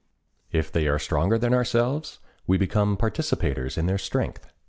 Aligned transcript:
If 0.51 0.71
they 0.71 0.87
are 0.87 0.97
stronger 0.97 1.37
than 1.37 1.53
ourselves, 1.53 2.17
we 2.47 2.57
become 2.57 2.97
participators 2.97 3.77
in 3.77 3.85
their 3.85 3.99
strength. 3.99 4.49